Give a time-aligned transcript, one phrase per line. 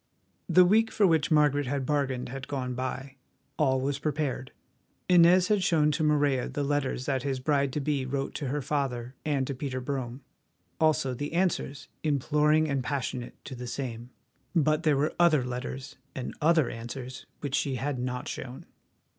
[0.49, 3.17] The week for which Margaret had bargained had gone by.
[3.59, 4.51] All was prepared.
[5.07, 8.63] Inez had shown to Morella the letters that his bride to be wrote to her
[8.63, 10.21] father and to Peter Brome;
[10.79, 14.09] also the answers, imploring and passionate, to the same.
[14.55, 18.65] But there were other letters and other answers which she had not shown.